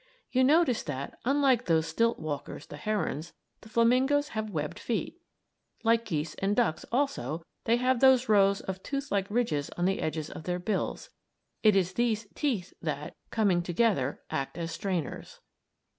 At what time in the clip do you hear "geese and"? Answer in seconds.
6.05-6.55